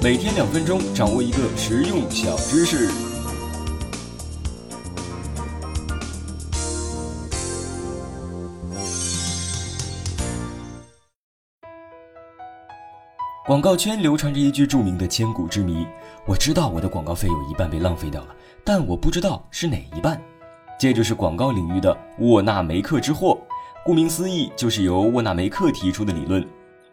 [0.00, 2.88] 每天两分钟，掌握一个实用小知识。
[13.44, 15.84] 广告圈流传着一句著名的千古之谜：
[16.26, 18.28] 我知道我的广告费有一半被浪费掉了，
[18.62, 20.22] 但我不知道是哪一半。
[20.78, 23.36] 这就是广告领域的沃纳梅克之祸。
[23.84, 26.46] 顾名思义，就是由沃纳梅克提出的理论。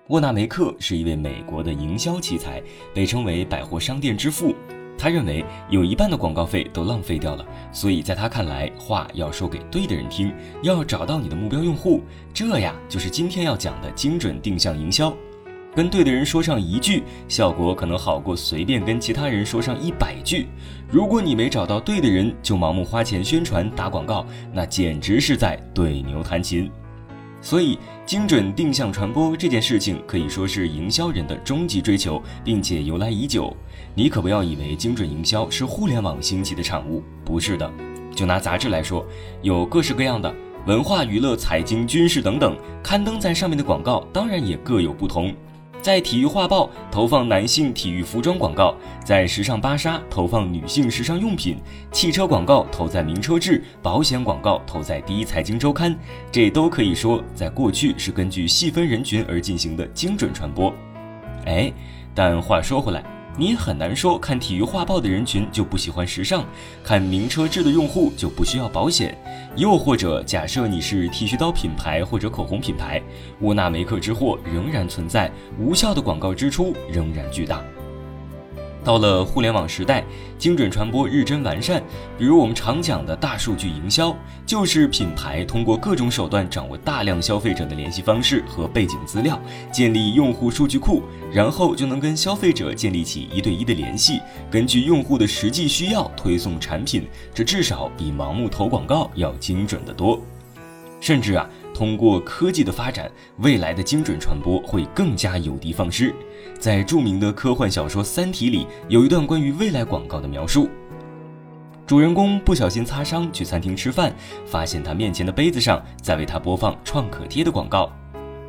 [0.09, 2.61] 沃纳梅克是一位美国的营销奇才，
[2.93, 4.53] 被称为百货商店之父。
[4.95, 10.31] 他认为有一半的广告费都浪费掉了，所以在他看来，话要说给对的人听，
[10.61, 15.11] 要找到你的目标用户，这呀就是今天要讲的精准定向营销。
[15.73, 20.45] 跟对的人说上一句，效果可能好过随便跟其他人说上一百句。
[20.87, 26.71] 如果你没找到对的人，就盲目花钱宣传打广告，那简直是在对牛弹琴。
[27.45, 27.77] 所以，
[28.07, 33.55] 精准定向传播这件事情可以说是营销人的终极追求，并且由来已久。
[33.93, 37.71] 你可不要以为精准营销是互联网兴起的产物，不是的。
[38.15, 39.05] 就拿杂志来说，
[39.43, 40.33] 有各式各样的
[40.65, 45.31] 文化娱乐、财经、军事等等，刊登在上面的广告当然也各有不同。
[45.85, 51.59] 在体育画报投放男性体育服装广告，在时尚芭莎投放女性时尚用品，
[51.91, 55.95] 汽车广告投在名车志，保险广告投在第一财经周刊，
[56.31, 60.73] 这都可以说在过去是根据细分人群而进行的精准传播。
[61.45, 61.71] 哎，
[62.15, 63.14] 但话说回来。
[63.37, 66.45] 你很难说看体育画报的人群就不喜欢时尚，
[66.83, 69.17] 看名车志的用户就不需要保险，
[69.57, 73.01] 又或者假设你是剃须刀品牌或者口红品牌，
[73.41, 77.61] 乌纳梅克之祸仍然存在，无效的广告支出仍然巨大。
[78.85, 80.05] 到了互联网时代，
[80.37, 81.81] 精准传播日臻完善。
[82.19, 89.41] 比如我们常讲的大数据营销，就是品牌通过各种手段掌握大量消费者的联系方式和背景资料，
[89.71, 91.01] 建立用户数据库，
[91.33, 97.07] 然后就能跟消费者建立起一对一的联系，根据用户的实际需要推送产品。
[97.33, 100.21] 这至少比盲目投广告要精准得多。
[101.01, 101.49] 甚至啊。
[101.75, 106.15] 通过科技的发展，未来的精准传播会更加有的放矢。
[106.57, 110.69] 在著名的科幻小说《三体》里，有一段关于未来广告的描述：
[111.85, 114.15] 主人公不小心擦伤去餐厅吃饭，
[114.45, 117.91] 发现他面前的杯子上在为他播放创可贴的广告。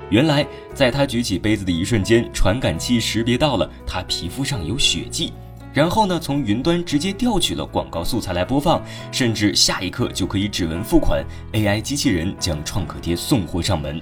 [0.09, 5.33] 原来，在他举起杯子的一瞬间，传感器识别到了他皮肤上有血迹。
[5.77, 8.83] 然后呢，从云端直接调取了广告素材来播放，
[9.13, 11.23] 甚至下一刻就可以指纹付款
[11.53, 14.01] ，AI 机器人将创可贴送货上门。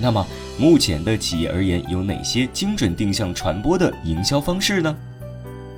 [0.00, 0.26] 那么，
[0.58, 4.96] 目前的企业而言，有哪些精准定向传播的营销方式呢？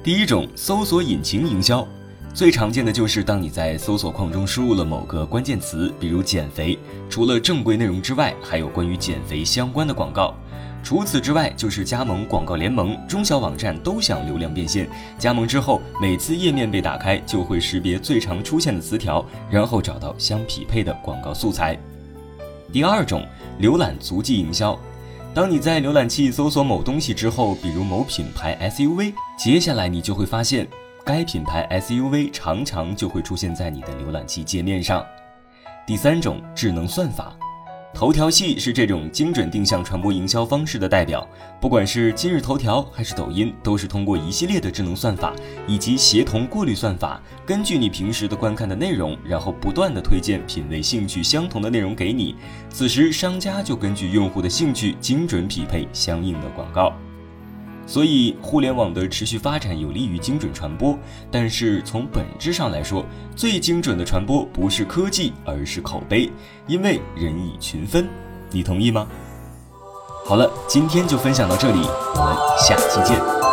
[0.04, 1.84] 第一种，搜索引擎营销，
[2.32, 10.34] 最常见的就是当你在搜索框中输入了某个关键词，比如减肥，除了正规内容之外，还有关于减肥相关的广告。
[10.82, 14.88] 除此之外，就是加盟广告联盟，中小网站都想流量变现。
[15.18, 21.78] 加盟之后，每次页面被打开，就会识别最常出现的词条，然后找到相匹配的广告素材。
[22.72, 23.26] 第二种，
[23.60, 24.78] 浏览足迹营销。
[25.34, 30.66] 当你在浏览器搜索某东西之后，比如某品牌 SUV，接下来你就会发现，
[31.04, 35.04] 该品牌 SUV 常常就会出现在你的浏览器界面上。
[35.86, 37.36] 第三种，智能算法。
[37.92, 41.26] 头条系是这种精准定向传播营销方式的代表，
[41.60, 45.34] 不管是今日头条还是抖音，都是通过一系列的智能算法
[45.66, 52.36] 以及协同过滤算法，根据你平时的观看的内容，然后不断的推荐品味兴趣相同的内容给你，
[52.68, 56.92] 此时商家就根据用户的兴趣精准匹配相应的广告。
[57.90, 60.96] 所以，互联网的持续发展有利于精准传播，
[61.28, 66.30] 但是从本质上来说，最精准的传播不是科技，而是口碑，
[66.68, 68.08] 因为人以群分。
[68.52, 69.08] 你同意吗？
[70.24, 71.80] 好了，今天就分享到这里，
[72.14, 73.49] 我们下期见。